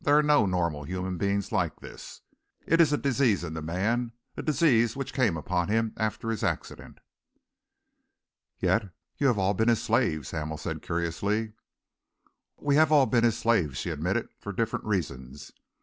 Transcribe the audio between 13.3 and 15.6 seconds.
slaves," she admitted, "for different reasons.